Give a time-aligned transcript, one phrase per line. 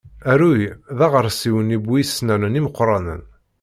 [0.31, 0.63] Aruy
[0.97, 3.21] d aɣersiw-nni bu isennanen imeqqranen.